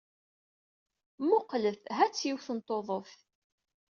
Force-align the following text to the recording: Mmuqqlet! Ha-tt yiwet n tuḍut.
Mmuqqlet! 1.21 1.81
Ha-tt 1.97 2.25
yiwet 2.27 2.47
n 2.55 2.59
tuḍut. 2.67 3.13